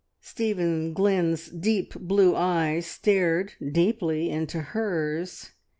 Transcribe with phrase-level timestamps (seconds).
[0.23, 5.51] Stephen Glynn's deep blue eyes stared deeply into hers.